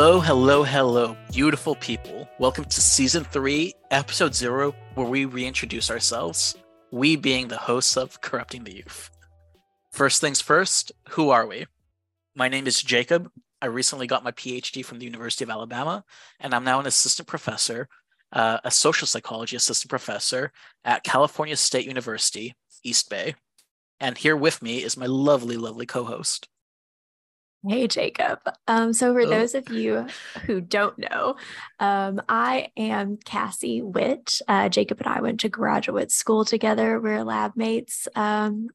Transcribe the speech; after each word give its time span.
Hello, 0.00 0.20
hello, 0.20 0.62
hello, 0.62 1.16
beautiful 1.32 1.74
people. 1.74 2.28
Welcome 2.38 2.66
to 2.66 2.80
season 2.80 3.24
three, 3.24 3.74
episode 3.90 4.32
zero, 4.32 4.72
where 4.94 5.08
we 5.08 5.24
reintroduce 5.24 5.90
ourselves, 5.90 6.54
we 6.92 7.16
being 7.16 7.48
the 7.48 7.56
hosts 7.56 7.96
of 7.96 8.20
Corrupting 8.20 8.62
the 8.62 8.76
Youth. 8.76 9.10
First 9.90 10.20
things 10.20 10.40
first, 10.40 10.92
who 11.08 11.30
are 11.30 11.48
we? 11.48 11.66
My 12.36 12.46
name 12.46 12.68
is 12.68 12.80
Jacob. 12.80 13.28
I 13.60 13.66
recently 13.66 14.06
got 14.06 14.22
my 14.22 14.30
PhD 14.30 14.84
from 14.84 15.00
the 15.00 15.04
University 15.04 15.42
of 15.42 15.50
Alabama, 15.50 16.04
and 16.38 16.54
I'm 16.54 16.62
now 16.62 16.78
an 16.78 16.86
assistant 16.86 17.26
professor, 17.26 17.88
uh, 18.32 18.58
a 18.62 18.70
social 18.70 19.08
psychology 19.08 19.56
assistant 19.56 19.90
professor 19.90 20.52
at 20.84 21.02
California 21.02 21.56
State 21.56 21.86
University, 21.86 22.54
East 22.84 23.10
Bay. 23.10 23.34
And 23.98 24.16
here 24.16 24.36
with 24.36 24.62
me 24.62 24.80
is 24.84 24.96
my 24.96 25.06
lovely, 25.06 25.56
lovely 25.56 25.86
co 25.86 26.04
host. 26.04 26.48
Hey, 27.68 27.86
Jacob. 27.86 28.38
Um, 28.66 28.94
so, 28.94 29.12
for 29.12 29.20
oh. 29.20 29.28
those 29.28 29.54
of 29.54 29.68
you 29.68 30.06
who 30.46 30.62
don't 30.62 30.98
know, 30.98 31.36
um, 31.78 32.22
I 32.26 32.68
am 32.78 33.18
Cassie 33.22 33.82
Witt. 33.82 34.40
Uh, 34.48 34.70
Jacob 34.70 35.00
and 35.00 35.08
I 35.08 35.20
went 35.20 35.40
to 35.40 35.50
graduate 35.50 36.10
school 36.10 36.46
together. 36.46 36.98
We're 36.98 37.24
lab 37.24 37.56
mates. 37.56 38.08
Um, 38.16 38.68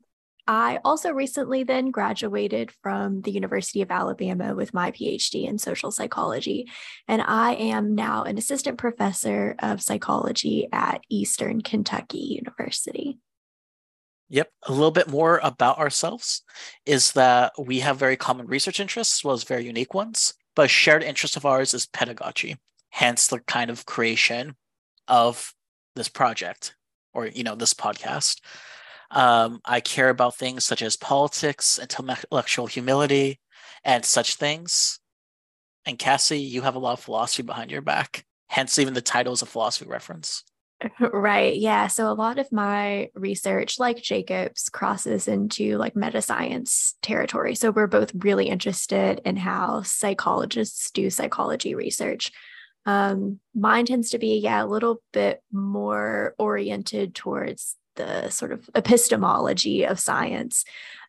I 0.45 0.79
also 0.85 1.11
recently 1.11 1.63
then 1.63 1.89
graduated 1.89 2.71
from 2.84 3.21
the 3.21 3.31
University 3.31 3.81
of 3.81 3.89
Alabama 3.89 4.53
with 4.53 4.73
my 4.73 4.91
PhD 4.91 5.48
in 5.48 5.57
social 5.57 5.89
psychology. 5.89 6.70
And 7.07 7.21
I 7.21 7.53
am 7.53 7.95
now 7.95 8.23
an 8.23 8.37
assistant 8.37 8.77
professor 8.77 9.55
of 9.59 9.81
psychology 9.81 10.68
at 10.71 11.01
Eastern 11.09 11.62
Kentucky 11.62 12.20
University. 12.20 13.18
Yep. 14.34 14.49
A 14.63 14.71
little 14.71 14.89
bit 14.89 15.07
more 15.07 15.39
about 15.43 15.77
ourselves 15.77 16.41
is 16.87 17.12
that 17.12 17.51
we 17.59 17.81
have 17.81 17.99
very 17.99 18.17
common 18.17 18.48
research 18.48 18.79
interests 18.79 19.20
as 19.20 19.23
well 19.23 19.35
as 19.35 19.43
very 19.43 19.63
unique 19.63 19.93
ones, 19.93 20.34
but 20.55 20.65
a 20.65 20.67
shared 20.67 21.03
interest 21.03 21.37
of 21.37 21.45
ours 21.45 21.75
is 21.75 21.85
pedagogy, 21.85 22.57
hence 22.90 23.27
the 23.27 23.41
kind 23.41 23.70
of 23.70 23.85
creation 23.85 24.55
of 25.07 25.53
this 25.95 26.09
project 26.09 26.75
or, 27.13 27.27
you 27.27 27.43
know, 27.43 27.53
this 27.53 27.75
podcast. 27.75 28.41
Um, 29.12 29.59
I 29.65 29.81
care 29.81 30.09
about 30.09 30.35
things 30.35 30.65
such 30.65 30.81
as 30.81 30.97
politics, 30.97 31.77
intellectual 31.77 32.65
humility, 32.65 33.40
and 33.84 34.03
such 34.03 34.37
things. 34.37 34.99
And 35.85 35.99
Cassie, 35.99 36.40
you 36.40 36.63
have 36.63 36.73
a 36.73 36.79
lot 36.79 36.93
of 36.93 37.01
philosophy 37.01 37.43
behind 37.43 37.70
your 37.70 37.81
back, 37.81 38.25
hence 38.47 38.79
even 38.79 38.95
the 38.95 39.01
title 39.01 39.34
is 39.34 39.43
a 39.43 39.45
philosophy 39.45 39.87
reference. 39.87 40.43
Right. 40.99 41.57
Yeah. 41.57 41.87
So 41.87 42.12
a 42.12 42.13
lot 42.13 42.39
of 42.39 42.51
my 42.51 43.09
research, 43.15 43.79
like 43.79 44.01
Jacob's, 44.01 44.70
crosses 44.70 45.27
into 45.27 45.77
like 45.77 45.95
meta 45.95 46.21
science 46.21 46.95
territory. 47.01 47.55
So 47.55 47.71
we're 47.71 47.87
both 47.87 48.12
really 48.15 48.48
interested 48.49 49.21
in 49.25 49.37
how 49.37 49.84
psychologists 49.84 50.91
do 50.91 51.09
psychology 51.09 51.75
research. 51.75 52.31
Um, 52.85 53.40
mine 53.55 53.85
tends 53.85 54.09
to 54.12 54.17
be, 54.17 54.40
yeah, 54.40 54.63
a 54.63 54.67
little 54.67 55.01
bit 55.13 55.41
more 55.51 56.35
oriented 56.37 57.15
towards 57.15 57.75
the 57.95 58.29
sort 58.29 58.51
of 58.51 58.70
epistemology 58.75 59.85
of 59.85 59.99
science. 59.99 60.65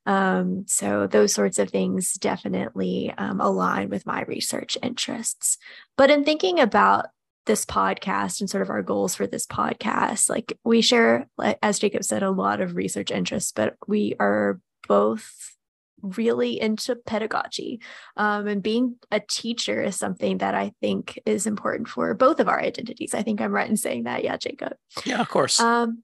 Um, 0.07 0.65
so 0.69 1.07
those 1.07 1.33
sorts 1.33 1.59
of 1.59 1.71
things 1.71 2.13
definitely 2.15 3.13
um, 3.17 3.41
align 3.41 3.89
with 3.89 4.05
my 4.07 4.23
research 4.23 4.77
interests. 4.83 5.57
But 5.97 6.11
in 6.11 6.25
thinking 6.25 6.61
about 6.61 7.07
this 7.47 7.65
podcast 7.65 8.41
and 8.41 8.49
sort 8.49 8.63
of 8.63 8.71
our 8.71 8.83
goals 8.83 9.15
for 9.15 9.27
this 9.27 9.47
podcast. 9.47 10.29
Like 10.29 10.59
we 10.65 10.81
share, 10.81 11.29
as 11.63 11.79
Jacob 11.79 12.05
said, 12.05 12.23
a 12.23 12.31
lot 12.31 12.61
of 12.61 12.77
research 12.77 13.11
interests, 13.11 13.53
but 13.53 13.75
we 13.87 14.15
are 14.19 14.61
both 14.89 15.55
really 16.03 16.61
into 16.61 16.97
pedagogy. 16.97 17.81
Um, 18.17 18.47
and 18.47 18.63
being 18.63 18.97
a 19.11 19.21
teacher 19.21 19.83
is 19.83 19.97
something 19.97 20.39
that 20.39 20.55
I 20.55 20.73
think 20.81 21.19
is 21.25 21.47
important 21.47 21.89
for 21.89 22.13
both 22.15 22.41
of 22.41 22.49
our 22.49 22.61
identities. 22.61 23.15
I 23.15 23.23
think 23.23 23.41
I'm 23.41 23.53
right 23.53 23.69
in 23.69 23.77
saying 23.77 24.05
that. 24.05 24.23
Yeah, 24.23 24.37
Jacob. 24.37 24.75
Yeah, 25.05 25.21
of 25.21 25.29
course. 25.29 25.61
Um, 25.61 26.03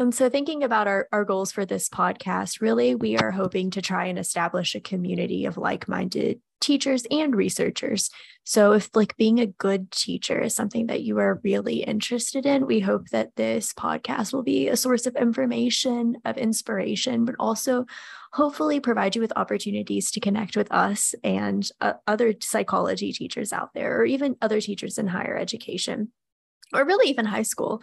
and 0.00 0.14
so, 0.14 0.30
thinking 0.30 0.62
about 0.64 0.88
our, 0.88 1.08
our 1.12 1.26
goals 1.26 1.52
for 1.52 1.66
this 1.66 1.90
podcast, 1.90 2.62
really, 2.62 2.94
we 2.94 3.18
are 3.18 3.30
hoping 3.30 3.70
to 3.72 3.82
try 3.82 4.06
and 4.06 4.18
establish 4.18 4.74
a 4.74 4.80
community 4.80 5.44
of 5.44 5.58
like 5.58 5.88
minded 5.88 6.40
teachers 6.58 7.06
and 7.10 7.36
researchers. 7.36 8.08
So, 8.44 8.72
if 8.72 8.88
like 8.94 9.14
being 9.18 9.40
a 9.40 9.46
good 9.46 9.90
teacher 9.90 10.40
is 10.40 10.54
something 10.54 10.86
that 10.86 11.02
you 11.02 11.18
are 11.18 11.42
really 11.44 11.82
interested 11.82 12.46
in, 12.46 12.66
we 12.66 12.80
hope 12.80 13.10
that 13.10 13.36
this 13.36 13.74
podcast 13.74 14.32
will 14.32 14.42
be 14.42 14.68
a 14.68 14.76
source 14.76 15.06
of 15.06 15.16
information, 15.16 16.16
of 16.24 16.38
inspiration, 16.38 17.26
but 17.26 17.34
also 17.38 17.84
hopefully 18.32 18.80
provide 18.80 19.14
you 19.14 19.20
with 19.20 19.36
opportunities 19.36 20.10
to 20.12 20.20
connect 20.20 20.56
with 20.56 20.72
us 20.72 21.14
and 21.22 21.68
uh, 21.82 21.92
other 22.06 22.32
psychology 22.40 23.12
teachers 23.12 23.52
out 23.52 23.74
there, 23.74 24.00
or 24.00 24.06
even 24.06 24.34
other 24.40 24.62
teachers 24.62 24.96
in 24.96 25.08
higher 25.08 25.36
education, 25.36 26.10
or 26.72 26.86
really 26.86 27.10
even 27.10 27.26
high 27.26 27.42
school. 27.42 27.82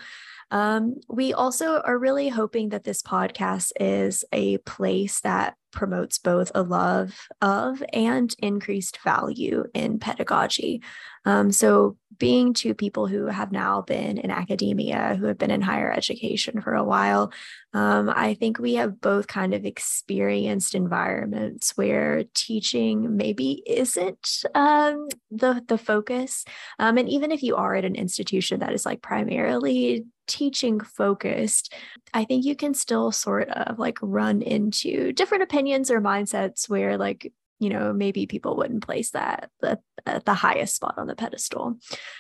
Um, 0.52 0.96
we 1.10 1.34
also 1.34 1.82
are 1.82 1.98
really 1.98 2.30
hoping 2.30 2.70
that 2.70 2.84
this 2.84 3.02
podcast 3.02 3.72
is 3.80 4.24
a 4.32 4.58
place 4.60 5.22
that 5.22 5.56
promotes 5.72 6.18
both 6.18 6.52
a 6.56 6.64
love 6.64 7.28
of 7.42 7.84
and 7.94 8.34
increased 8.40 9.00
value 9.04 9.66
in 9.74 10.00
pedagogy. 10.00 10.82
Um, 11.26 11.52
so, 11.52 11.98
being 12.20 12.54
two 12.54 12.74
people 12.74 13.06
who 13.06 13.26
have 13.26 13.52
now 13.52 13.82
been 13.82 14.18
in 14.18 14.32
academia, 14.32 15.16
who 15.20 15.26
have 15.26 15.38
been 15.38 15.52
in 15.52 15.62
higher 15.62 15.92
education 15.92 16.62
for 16.62 16.74
a 16.74 16.84
while, 16.84 17.32
um, 17.74 18.10
I 18.10 18.34
think 18.34 18.58
we 18.58 18.76
have 18.76 19.02
both 19.02 19.28
kind 19.28 19.54
of 19.54 19.66
experienced 19.66 20.74
environments 20.74 21.76
where 21.76 22.24
teaching 22.34 23.18
maybe 23.18 23.62
isn't 23.68 24.44
um, 24.56 25.10
the 25.30 25.64
the 25.68 25.78
focus. 25.78 26.46
Um, 26.80 26.98
and 26.98 27.10
even 27.10 27.32
if 27.32 27.44
you 27.44 27.58
are 27.58 27.76
at 27.76 27.86
an 27.86 27.96
institution 27.96 28.62
that 28.62 28.74
is 28.74 28.86
like 28.86 29.02
primarily 29.02 30.06
teaching 30.28 30.80
focused, 30.80 31.74
I 32.14 32.26
think 32.26 32.46
you 32.46 32.56
can 32.56 32.74
still 32.74 33.12
sort 33.12 33.50
of 33.50 33.80
like 33.80 33.98
run 34.02 34.42
into 34.42 35.14
different 35.14 35.44
opinions 35.44 35.57
or 35.58 36.02
mindsets 36.02 36.70
where 36.70 36.98
like 36.98 37.32
you 37.60 37.70
know 37.70 37.94
maybe 37.94 38.26
people 38.26 38.56
wouldn't 38.56 38.86
place 38.86 39.12
that 39.12 39.50
at, 39.64 39.80
at 40.06 40.26
the 40.26 40.34
highest 40.34 40.76
spot 40.76 40.96
on 40.98 41.08
the 41.08 41.16
pedestal 41.16 41.78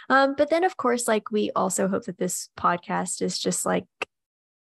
um, 0.09 0.36
but 0.38 0.50
then 0.50 0.64
of 0.64 0.78
course 0.78 1.08
like 1.08 1.31
we 1.31 1.52
also 1.56 1.88
hope 1.88 2.06
that 2.06 2.18
this 2.18 2.50
podcast 2.58 3.22
is 3.22 3.38
just 3.38 3.66
like 3.66 3.86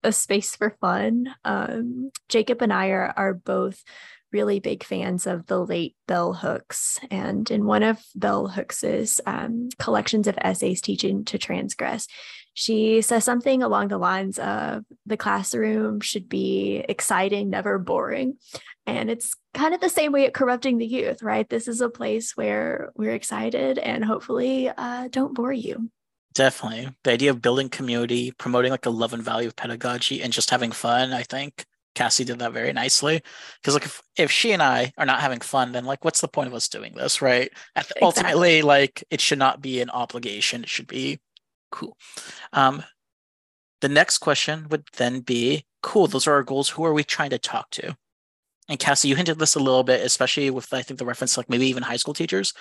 a 0.04 0.12
space 0.12 0.56
for 0.56 0.76
fun 0.82 1.34
um, 1.46 2.12
jacob 2.30 2.62
and 2.62 2.74
i 2.74 2.88
are, 2.90 3.14
are 3.18 3.34
both 3.34 3.84
really 4.32 4.60
big 4.60 4.84
fans 4.84 5.28
of 5.28 5.46
the 5.48 5.60
late 5.64 5.96
Bell 6.08 6.34
Hooks. 6.34 7.00
And 7.10 7.50
in 7.52 7.66
one 7.66 7.84
of 7.84 8.02
Bell 8.16 8.48
Hooks's 8.48 9.20
um, 9.26 9.70
collections 9.78 10.28
of 10.28 10.38
essays, 10.42 10.82
Teaching 10.82 11.26
to 11.26 11.38
Transgress, 11.38 12.08
she 12.54 13.02
says 13.02 13.24
something 13.24 13.64
along 13.64 13.88
the 13.88 13.98
lines 13.98 14.38
of 14.38 14.84
the 15.06 15.18
classroom 15.18 16.02
should 16.02 16.28
be 16.28 16.84
exciting, 16.88 17.50
never 17.50 17.78
boring. 17.80 18.38
And 18.86 19.10
it's 19.10 19.36
kind 19.54 19.74
of 19.74 19.82
the 19.82 19.90
same 19.90 20.12
way 20.12 20.26
at 20.26 20.34
Corrupting 20.34 20.78
the 20.78 20.86
Youth, 20.86 21.22
right? 21.22 21.48
This 21.48 21.68
is 21.68 21.82
a 21.82 21.90
place 21.90 22.36
where 22.36 22.92
we're 22.96 23.14
excited 23.14 23.78
and 23.78 24.04
hopefully 24.04 24.70
uh, 24.70 25.08
don't 25.10 25.36
bore 25.36 25.54
you. 25.54 25.90
Definitely. 26.34 26.90
The 27.04 27.12
idea 27.12 27.32
of 27.32 27.42
building 27.42 27.70
community, 27.70 28.32
promoting 28.32 28.72
like 28.72 28.86
a 28.86 28.90
love 28.90 29.14
and 29.14 29.24
value 29.24 29.48
of 29.48 29.56
pedagogy, 29.56 30.22
and 30.22 30.32
just 30.32 30.50
having 30.50 30.72
fun, 30.72 31.12
I 31.12 31.24
think 31.24 31.66
Cassie 31.94 32.24
did 32.24 32.40
that 32.40 32.54
very 32.54 32.72
nicely. 32.74 33.22
Because 33.62 33.74
like 33.74 33.86
if, 33.86 34.02
if 34.16 34.32
she 34.32 34.54
and 34.54 34.64
I 34.64 34.94
are 34.98 35.06
not 35.06 35.20
having 35.20 35.42
fun, 35.42 35.74
then 35.74 35.86
like 35.86 36.06
what's 36.06 36.22
the 36.22 36.30
point 36.30 36.48
of 36.48 36.54
us 36.54 36.70
doing 36.70 36.94
this, 36.96 37.22
right? 37.22 37.52
Exactly. 37.76 38.02
Ultimately, 38.02 38.62
like 38.62 39.04
it 39.10 39.20
should 39.22 39.40
not 39.40 39.62
be 39.62 39.82
an 39.82 39.90
obligation. 39.90 40.64
It 40.64 40.70
should 40.70 40.88
be 40.88 41.20
cool. 41.72 41.98
Um, 42.54 42.84
the 43.82 43.90
next 43.90 44.20
question 44.20 44.68
would 44.70 44.84
then 44.98 45.22
be, 45.22 45.66
cool, 45.82 46.08
those 46.08 46.28
are 46.28 46.34
our 46.34 46.44
goals. 46.44 46.70
Who 46.70 46.86
are 46.86 46.94
we 46.94 47.04
trying 47.04 47.32
to 47.32 47.40
talk 47.40 47.70
to? 47.72 47.96
and 48.72 48.80
Cassie, 48.80 49.10
you 49.10 49.18
hinted 49.18 49.38
this 49.38 49.56
a 49.56 49.60
little 49.60 49.84
bit, 49.84 50.02
especially 50.02 50.50
with 50.50 50.74
I 50.74 50.82
think 50.82 50.98
the 50.98 51.06
reference 51.06 51.36
like 51.36 51.50
maybe 51.50 51.68
even 51.68 51.84
high 51.84 51.98
school 51.98 52.14
teachers, 52.14 52.54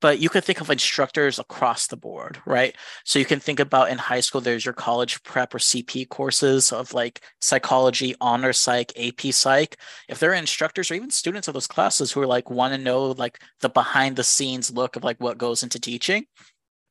but 0.00 0.20
you 0.20 0.28
could 0.28 0.44
think 0.44 0.60
of 0.60 0.70
instructors 0.70 1.40
across 1.40 1.88
the 1.88 1.96
board, 1.96 2.40
right? 2.46 2.76
So 3.04 3.18
you 3.18 3.24
can 3.24 3.40
think 3.40 3.58
about 3.58 3.90
in 3.90 3.98
high 3.98 4.20
school, 4.20 4.40
there's 4.40 4.64
your 4.64 4.72
college 4.72 5.20
prep 5.24 5.52
or 5.52 5.58
CP 5.58 6.08
courses 6.10 6.70
of 6.70 6.94
like 6.94 7.22
psychology, 7.40 8.14
honor 8.20 8.52
psych, 8.52 8.92
AP 8.96 9.32
psych. 9.32 9.76
If 10.08 10.20
there 10.20 10.30
are 10.30 10.34
instructors 10.34 10.92
or 10.92 10.94
even 10.94 11.10
students 11.10 11.48
of 11.48 11.54
those 11.54 11.66
classes 11.66 12.12
who 12.12 12.20
are 12.20 12.26
like 12.26 12.50
want 12.50 12.72
to 12.74 12.78
know 12.78 13.06
like 13.10 13.40
the 13.60 13.68
behind 13.68 14.14
the 14.14 14.24
scenes 14.24 14.70
look 14.70 14.94
of 14.94 15.02
like 15.02 15.20
what 15.20 15.38
goes 15.38 15.64
into 15.64 15.80
teaching, 15.80 16.26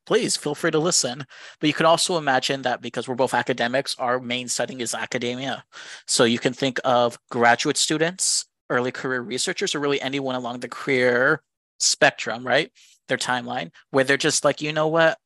please 0.07 0.37
feel 0.37 0.55
free 0.55 0.71
to 0.71 0.79
listen. 0.79 1.25
But 1.59 1.67
you 1.67 1.73
can 1.73 1.85
also 1.85 2.17
imagine 2.17 2.63
that 2.63 2.81
because 2.81 3.07
we're 3.07 3.15
both 3.15 3.33
academics, 3.33 3.95
our 3.99 4.19
main 4.19 4.47
setting 4.47 4.79
is 4.79 4.95
academia. 4.95 5.65
So 6.07 6.23
you 6.23 6.39
can 6.39 6.53
think 6.53 6.79
of 6.85 7.19
graduate 7.29 7.77
students 7.77 8.45
early 8.69 8.91
career 8.91 9.21
researchers 9.21 9.75
or 9.75 9.79
really 9.79 10.01
anyone 10.01 10.35
along 10.35 10.61
the 10.61 10.69
career 10.69 11.41
spectrum, 11.79 12.47
right? 12.47 12.71
Their 13.07 13.17
timeline, 13.17 13.71
where 13.91 14.03
they're 14.03 14.17
just 14.17 14.43
like, 14.43 14.61
you 14.61 14.73
know 14.73 14.87
what? 14.87 15.17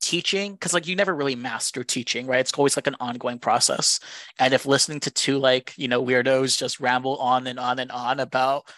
Teaching, 0.00 0.52
because 0.52 0.72
like 0.72 0.86
you 0.86 0.96
never 0.96 1.14
really 1.14 1.34
master 1.34 1.84
teaching, 1.84 2.26
right? 2.26 2.40
It's 2.40 2.52
always 2.52 2.76
like 2.76 2.86
an 2.86 2.96
ongoing 3.00 3.38
process. 3.38 4.00
And 4.38 4.54
if 4.54 4.64
listening 4.64 5.00
to 5.00 5.10
two 5.10 5.38
like, 5.38 5.74
you 5.76 5.88
know, 5.88 6.04
weirdos 6.04 6.58
just 6.58 6.80
ramble 6.80 7.16
on 7.16 7.46
and 7.46 7.58
on 7.58 7.78
and 7.78 7.90
on 7.90 8.20
about 8.20 8.70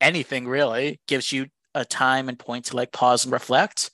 anything 0.00 0.48
really 0.48 1.00
gives 1.06 1.32
you 1.32 1.46
a 1.74 1.84
time 1.84 2.28
and 2.28 2.38
point 2.38 2.66
to 2.66 2.76
like 2.76 2.92
pause 2.92 3.24
and 3.24 3.32
reflect, 3.32 3.90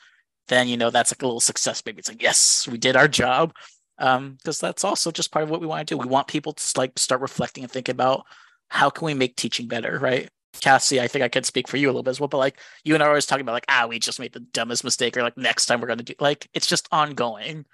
then 0.48 0.68
you 0.68 0.76
know 0.76 0.90
that's 0.90 1.12
like 1.12 1.22
a 1.22 1.26
little 1.26 1.40
success. 1.40 1.82
Maybe 1.84 1.98
it's 1.98 2.08
like 2.08 2.22
yes, 2.22 2.68
we 2.70 2.78
did 2.78 2.96
our 2.96 3.08
job. 3.08 3.52
Um, 3.98 4.34
because 4.38 4.58
that's 4.58 4.82
also 4.82 5.12
just 5.12 5.30
part 5.30 5.44
of 5.44 5.50
what 5.50 5.60
we 5.60 5.68
want 5.68 5.86
to 5.86 5.94
do. 5.94 5.98
We 5.98 6.08
want 6.08 6.26
people 6.26 6.52
to 6.52 6.72
like 6.76 6.98
start 6.98 7.20
reflecting 7.20 7.62
and 7.62 7.72
think 7.72 7.88
about 7.88 8.24
how 8.68 8.90
can 8.90 9.06
we 9.06 9.14
make 9.14 9.36
teaching 9.36 9.68
better, 9.68 9.98
right? 10.00 10.28
Cassie, 10.60 11.00
I 11.00 11.08
think 11.08 11.24
I 11.24 11.28
can 11.28 11.44
speak 11.44 11.68
for 11.68 11.76
you 11.76 11.88
a 11.88 11.90
little 11.90 12.02
bit 12.02 12.10
as 12.10 12.20
well, 12.20 12.28
but 12.28 12.38
like 12.38 12.58
you 12.84 12.94
and 12.94 13.02
I 13.02 13.06
are 13.06 13.10
always 13.10 13.26
talking 13.26 13.42
about 13.42 13.52
like, 13.52 13.66
ah, 13.68 13.86
we 13.88 13.98
just 13.98 14.20
made 14.20 14.32
the 14.32 14.40
dumbest 14.40 14.84
mistake, 14.84 15.16
or 15.16 15.22
like 15.22 15.36
next 15.36 15.66
time 15.66 15.80
we're 15.80 15.88
gonna 15.88 16.02
do 16.02 16.14
like 16.20 16.48
it's 16.54 16.66
just 16.66 16.88
ongoing. 16.92 17.66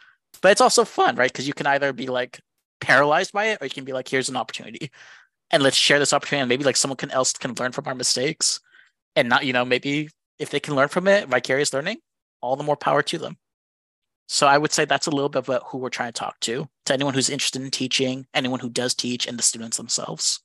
But 0.43 0.53
it's 0.53 0.61
also 0.61 0.85
fun, 0.85 1.17
right? 1.17 1.33
Because 1.33 1.47
you 1.49 1.55
can 1.55 1.67
either 1.67 1.93
be 1.93 2.07
like 2.07 2.41
paralyzed 2.81 3.33
by 3.33 3.47
it, 3.47 3.59
or 3.61 3.67
you 3.67 3.71
can 3.71 3.85
be 3.85 3.93
like, 3.93 4.09
here's 4.09 4.29
an 4.29 4.37
opportunity. 4.37 4.91
And 5.51 5.63
let's 5.63 5.77
share 5.77 5.99
this 5.99 6.13
opportunity. 6.13 6.43
And 6.43 6.49
maybe 6.49 6.65
like 6.65 6.77
someone 6.77 6.97
can 6.97 7.11
else 7.11 7.33
can 7.33 7.55
learn 7.55 7.73
from 7.73 7.87
our 7.87 7.95
mistakes. 7.95 8.61
And 9.17 9.29
not, 9.29 9.45
you 9.45 9.53
know, 9.53 9.65
maybe 9.65 10.09
if 10.39 10.51
they 10.51 10.61
can 10.61 10.77
learn 10.77 10.89
from 10.89 11.09
it, 11.09 11.29
vicarious 11.29 11.73
learning, 11.75 11.99
all 12.41 12.57
the 12.57 12.65
more 12.65 12.77
power 12.77 13.03
to 13.03 13.19
them. 13.19 13.37
So 14.29 14.47
I 14.47 14.59
would 14.59 14.73
say 14.73 14.85
that's 14.85 15.09
a 15.09 15.11
little 15.11 15.29
bit 15.29 15.49
about 15.49 15.65
who 15.67 15.79
we're 15.79 15.89
trying 15.89 16.13
to 16.13 16.19
talk 16.19 16.39
to, 16.41 16.69
to 16.87 16.93
anyone 16.93 17.15
who's 17.15 17.31
interested 17.31 17.63
in 17.63 17.71
teaching, 17.71 18.27
anyone 18.33 18.61
who 18.61 18.71
does 18.71 18.95
teach, 18.95 19.27
and 19.27 19.39
the 19.39 19.43
students 19.43 19.77
themselves. 19.77 20.41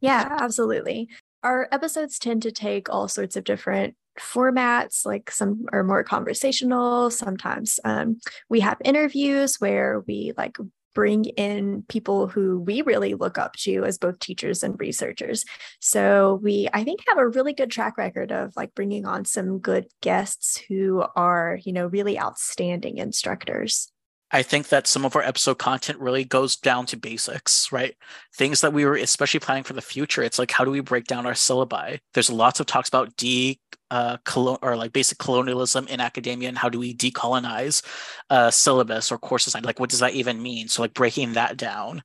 Yeah, 0.00 0.36
absolutely 0.38 1.08
our 1.42 1.68
episodes 1.72 2.18
tend 2.18 2.42
to 2.42 2.52
take 2.52 2.88
all 2.90 3.08
sorts 3.08 3.36
of 3.36 3.44
different 3.44 3.94
formats 4.18 5.06
like 5.06 5.30
some 5.30 5.66
are 5.72 5.84
more 5.84 6.02
conversational 6.02 7.10
sometimes 7.10 7.80
um, 7.84 8.18
we 8.48 8.60
have 8.60 8.76
interviews 8.84 9.56
where 9.60 10.00
we 10.06 10.32
like 10.36 10.58
bring 10.94 11.24
in 11.24 11.84
people 11.88 12.26
who 12.26 12.60
we 12.60 12.82
really 12.82 13.14
look 13.14 13.38
up 13.38 13.54
to 13.54 13.84
as 13.84 13.98
both 13.98 14.18
teachers 14.18 14.62
and 14.62 14.78
researchers 14.80 15.44
so 15.80 16.40
we 16.42 16.68
i 16.72 16.84
think 16.84 17.00
have 17.06 17.18
a 17.18 17.28
really 17.28 17.52
good 17.52 17.70
track 17.70 17.96
record 17.98 18.32
of 18.32 18.52
like 18.56 18.74
bringing 18.74 19.06
on 19.06 19.24
some 19.24 19.58
good 19.58 19.86
guests 20.00 20.56
who 20.68 21.04
are 21.16 21.58
you 21.64 21.72
know 21.72 21.86
really 21.86 22.18
outstanding 22.18 22.98
instructors 22.98 23.90
I 24.32 24.42
think 24.42 24.68
that 24.68 24.86
some 24.86 25.04
of 25.04 25.16
our 25.16 25.22
episode 25.22 25.58
content 25.58 25.98
really 25.98 26.24
goes 26.24 26.54
down 26.54 26.86
to 26.86 26.96
basics, 26.96 27.72
right? 27.72 27.96
Things 28.36 28.60
that 28.60 28.72
we 28.72 28.84
were 28.84 28.94
especially 28.94 29.40
planning 29.40 29.64
for 29.64 29.72
the 29.72 29.82
future. 29.82 30.22
It's 30.22 30.38
like 30.38 30.52
how 30.52 30.64
do 30.64 30.70
we 30.70 30.78
break 30.78 31.06
down 31.06 31.26
our 31.26 31.32
syllabi? 31.32 31.98
There's 32.14 32.30
lots 32.30 32.60
of 32.60 32.66
talks 32.66 32.88
about 32.88 33.16
de 33.16 33.58
uh, 33.90 34.16
colon- 34.24 34.58
or 34.62 34.76
like 34.76 34.92
basic 34.92 35.18
colonialism 35.18 35.86
in 35.88 36.00
academia 36.00 36.48
and 36.48 36.58
how 36.58 36.68
do 36.68 36.78
we 36.78 36.94
decolonize 36.94 37.82
uh, 38.30 38.50
syllabus 38.50 39.10
or 39.10 39.18
course 39.18 39.44
design? 39.44 39.64
Like 39.64 39.80
what 39.80 39.90
does 39.90 40.00
that 40.00 40.14
even 40.14 40.42
mean? 40.42 40.68
So 40.68 40.82
like 40.82 40.94
breaking 40.94 41.34
that 41.34 41.56
down. 41.56 42.02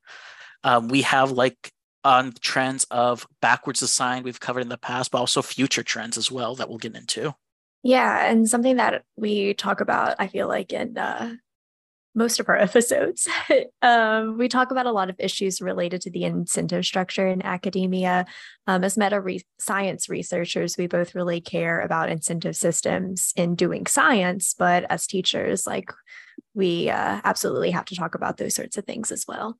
Um, 0.64 0.88
we 0.88 1.02
have 1.02 1.30
like 1.30 1.72
on 2.04 2.32
trends 2.40 2.84
of 2.90 3.26
backwards 3.40 3.82
assigned 3.82 4.24
we've 4.24 4.40
covered 4.40 4.60
in 4.60 4.68
the 4.68 4.78
past, 4.78 5.10
but 5.10 5.18
also 5.18 5.42
future 5.42 5.82
trends 5.82 6.16
as 6.16 6.30
well 6.30 6.54
that 6.54 6.68
we'll 6.68 6.78
get 6.78 6.94
into. 6.94 7.34
Yeah, 7.82 8.26
and 8.26 8.48
something 8.48 8.76
that 8.76 9.04
we 9.16 9.54
talk 9.54 9.80
about, 9.80 10.16
I 10.18 10.26
feel 10.26 10.48
like 10.48 10.72
in 10.72 10.98
uh, 10.98 11.34
most 12.16 12.40
of 12.40 12.48
our 12.48 12.56
episodes. 12.68 13.28
um, 13.82 14.36
we 14.36 14.48
talk 14.48 14.72
about 14.72 14.86
a 14.86 14.92
lot 14.92 15.08
of 15.08 15.16
issues 15.20 15.60
related 15.60 16.00
to 16.00 16.10
the 16.10 16.24
incentive 16.24 16.84
structure 16.84 17.28
in 17.28 17.42
academia. 17.42 18.26
Um, 18.66 18.82
as 18.82 18.98
meta 18.98 19.20
re- 19.20 19.46
science 19.60 20.08
researchers, 20.08 20.76
we 20.76 20.88
both 20.88 21.14
really 21.14 21.40
care 21.40 21.80
about 21.80 22.08
incentive 22.08 22.56
systems 22.56 23.32
in 23.36 23.54
doing 23.54 23.86
science, 23.86 24.54
but 24.58 24.84
as 24.90 25.06
teachers, 25.06 25.66
like 25.66 25.92
we 26.54 26.90
uh, 26.90 27.20
absolutely 27.22 27.70
have 27.70 27.84
to 27.84 27.94
talk 27.94 28.14
about 28.16 28.38
those 28.38 28.54
sorts 28.54 28.76
of 28.76 28.84
things 28.84 29.12
as 29.12 29.26
well. 29.28 29.58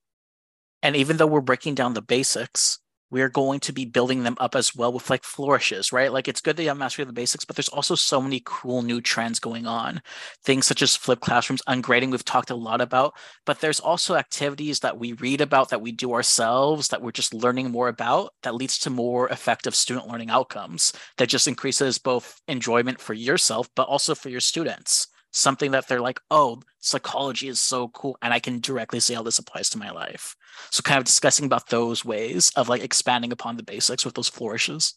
And 0.83 0.97
even 0.97 1.17
though 1.17 1.27
we're 1.27 1.41
breaking 1.41 1.75
down 1.75 1.95
the 1.95 2.03
basics, 2.03 2.79
we're 3.11 3.29
going 3.29 3.61
to 3.61 3.73
be 3.73 3.85
building 3.85 4.23
them 4.23 4.37
up 4.39 4.55
as 4.55 4.75
well 4.75 4.93
with 4.93 5.09
like 5.11 5.23
flourishes, 5.23 5.93
right? 5.93 6.13
Like 6.13 6.29
it's 6.29 6.41
good 6.41 6.57
that 6.57 6.63
you 6.63 6.69
have 6.69 6.79
mastery 6.79 7.03
of 7.03 7.09
the 7.09 7.13
basics, 7.13 7.45
but 7.45 7.57
there's 7.57 7.69
also 7.69 7.95
so 7.95 8.21
many 8.21 8.43
cool 8.45 8.83
new 8.83 9.01
trends 9.01 9.39
going 9.39 9.67
on. 9.67 10.03
Things 10.45 10.67
such 10.67 10.83
as 10.83 10.97
flipped 10.97 11.23
classrooms, 11.23 11.63
ungrading, 11.69 12.11
we've 12.11 12.25
talked 12.25 12.51
a 12.51 12.57
lot 12.57 12.81
about, 12.81 13.15
but 13.45 13.61
there's 13.61 13.81
also 13.81 14.17
activities 14.17 14.81
that 14.81 14.99
we 14.99 15.13
read 15.15 15.41
about 15.41 15.71
that 15.71 15.81
we 15.81 15.93
do 15.93 16.13
ourselves 16.13 16.89
that 16.89 17.03
we're 17.03 17.13
just 17.13 17.35
learning 17.35 17.71
more 17.71 17.89
about 17.89 18.33
that 18.43 18.55
leads 18.55 18.79
to 18.81 18.91
more 18.91 19.29
effective 19.29 19.75
student 19.75 20.09
learning 20.09 20.31
outcomes 20.31 20.93
that 21.19 21.29
just 21.29 21.49
increases 21.49 21.99
both 21.99 22.41
enjoyment 22.49 23.01
for 23.01 23.15
yourself, 23.15 23.69
but 23.77 23.89
also 23.89 24.15
for 24.15 24.29
your 24.29 24.41
students 24.41 25.09
something 25.37 25.73
that 25.73 25.87
they're 25.87 26.01
like, 26.01 26.19
oh, 26.31 26.63
psychology 26.81 27.49
is 27.49 27.61
so 27.61 27.89
cool. 27.89 28.17
And 28.23 28.33
I 28.33 28.39
can 28.39 28.61
directly 28.61 29.01
see 29.01 29.15
how 29.15 29.23
this 29.23 29.39
applies 29.39 29.69
to 29.71 29.79
my 29.79 29.91
life. 29.91 30.35
So 30.71 30.83
kind 30.83 30.99
of 30.99 31.05
discussing 31.05 31.45
about 31.45 31.69
those 31.69 32.05
ways 32.05 32.51
of 32.57 32.69
like 32.69 32.83
expanding 32.83 33.33
upon 33.33 33.57
the 33.57 33.63
basics 33.63 34.05
with 34.05 34.15
those 34.15 34.31
flourishes. 34.31 34.95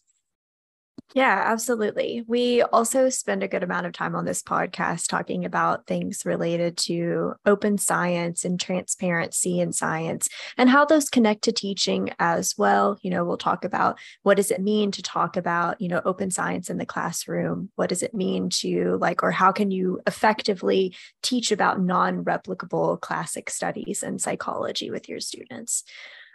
Yeah, 1.14 1.42
absolutely. 1.46 2.24
We 2.28 2.62
also 2.62 3.08
spend 3.08 3.42
a 3.42 3.48
good 3.48 3.64
amount 3.64 3.86
of 3.86 3.92
time 3.92 4.14
on 4.14 4.24
this 4.24 4.42
podcast 4.44 5.08
talking 5.08 5.44
about 5.44 5.86
things 5.86 6.24
related 6.24 6.76
to 6.78 7.34
open 7.44 7.78
science 7.78 8.44
and 8.44 8.60
transparency 8.60 9.58
in 9.58 9.72
science 9.72 10.28
and 10.56 10.70
how 10.70 10.84
those 10.84 11.08
connect 11.10 11.42
to 11.42 11.52
teaching 11.52 12.10
as 12.20 12.54
well. 12.56 12.96
You 13.02 13.10
know, 13.10 13.24
we'll 13.24 13.38
talk 13.38 13.64
about 13.64 13.98
what 14.22 14.36
does 14.36 14.52
it 14.52 14.60
mean 14.60 14.92
to 14.92 15.02
talk 15.02 15.36
about, 15.36 15.80
you 15.80 15.88
know, 15.88 16.00
open 16.04 16.30
science 16.30 16.70
in 16.70 16.78
the 16.78 16.86
classroom? 16.86 17.70
What 17.74 17.88
does 17.88 18.04
it 18.04 18.14
mean 18.14 18.48
to 18.60 18.96
like, 19.00 19.24
or 19.24 19.32
how 19.32 19.50
can 19.50 19.72
you 19.72 20.00
effectively 20.06 20.94
teach 21.22 21.50
about 21.50 21.80
non 21.80 22.24
replicable 22.24 23.00
classic 23.00 23.50
studies 23.50 24.04
and 24.04 24.20
psychology 24.20 24.90
with 24.92 25.08
your 25.08 25.18
students? 25.20 25.82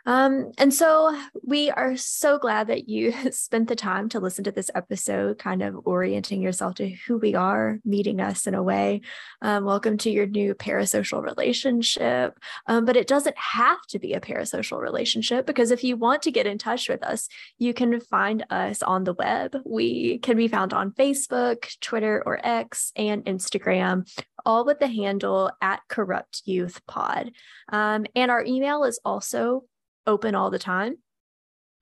Um, 0.07 0.51
and 0.59 0.71
so 0.71 1.19
we 1.43 1.71
are 1.71 1.97
so 1.97 2.37
glad 2.37 2.67
that 2.67 2.87
you 2.87 3.11
spent 3.31 3.67
the 3.67 3.75
time 3.75 4.07
to 4.09 4.19
listen 4.19 4.43
to 4.43 4.51
this 4.51 4.69
episode, 4.75 5.39
kind 5.39 5.63
of 5.63 5.75
orienting 5.85 6.41
yourself 6.41 6.75
to 6.75 6.89
who 6.89 7.17
we 7.17 7.33
are, 7.33 7.79
meeting 7.83 8.21
us 8.21 8.45
in 8.45 8.53
a 8.53 8.61
way. 8.61 9.01
Um, 9.41 9.65
welcome 9.65 9.97
to 9.99 10.11
your 10.11 10.27
new 10.27 10.53
parasocial 10.53 11.23
relationship. 11.23 12.37
Um, 12.67 12.85
but 12.85 12.97
it 12.97 13.07
doesn't 13.07 13.37
have 13.37 13.81
to 13.89 13.99
be 13.99 14.13
a 14.13 14.21
parasocial 14.21 14.79
relationship 14.79 15.47
because 15.47 15.71
if 15.71 15.83
you 15.83 15.97
want 15.97 16.21
to 16.23 16.31
get 16.31 16.45
in 16.45 16.59
touch 16.59 16.87
with 16.87 17.01
us, 17.01 17.27
you 17.57 17.73
can 17.73 17.99
find 17.99 18.45
us 18.51 18.83
on 18.83 19.05
the 19.05 19.13
web. 19.13 19.55
We 19.65 20.19
can 20.19 20.37
be 20.37 20.47
found 20.47 20.71
on 20.71 20.91
Facebook, 20.91 21.79
Twitter, 21.79 22.21
or 22.25 22.39
X, 22.45 22.91
and 22.95 23.25
Instagram, 23.25 24.07
all 24.45 24.65
with 24.65 24.79
the 24.79 24.87
handle 24.87 25.51
at 25.61 25.81
Corrupt 25.87 26.43
Youth 26.45 26.85
Pod. 26.85 27.31
Um, 27.71 28.05
and 28.15 28.29
our 28.29 28.43
email 28.45 28.83
is 28.83 28.99
also 29.03 29.63
open 30.07 30.35
all 30.35 30.49
the 30.49 30.59
time, 30.59 30.97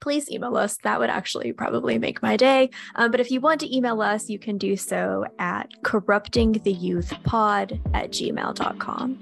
please 0.00 0.30
email 0.30 0.56
us. 0.56 0.76
That 0.82 1.00
would 1.00 1.10
actually 1.10 1.52
probably 1.52 1.98
make 1.98 2.22
my 2.22 2.36
day. 2.36 2.70
Um, 2.94 3.10
but 3.10 3.20
if 3.20 3.30
you 3.30 3.40
want 3.40 3.60
to 3.60 3.74
email 3.74 4.02
us, 4.02 4.28
you 4.28 4.38
can 4.38 4.58
do 4.58 4.76
so 4.76 5.24
at 5.38 5.70
corruptingtheyouthpod 5.82 7.80
at 7.94 8.10
gmail.com. 8.10 9.18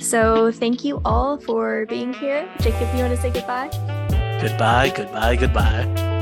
So 0.00 0.52
thank 0.52 0.84
you 0.84 1.00
all 1.04 1.38
for 1.38 1.86
being 1.86 2.12
here. 2.12 2.48
Jacob, 2.60 2.94
you 2.94 3.02
want 3.02 3.16
to 3.16 3.22
say 3.22 3.30
goodbye? 3.30 3.70
Goodbye, 4.40 4.92
goodbye, 4.94 5.36
goodbye. 5.36 6.17